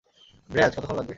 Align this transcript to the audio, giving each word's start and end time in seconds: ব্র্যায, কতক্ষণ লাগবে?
ব্র্যায, 0.49 0.71
কতক্ষণ 0.71 0.95
লাগবে? 0.95 1.09